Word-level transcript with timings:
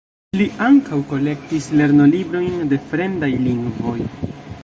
Li 0.39 0.45
ankaŭ 0.67 0.97
kolektis 1.11 1.67
lernolibrojn 1.81 2.57
de 2.73 2.81
fremdaj 2.93 3.31
lingvoj. 3.45 3.97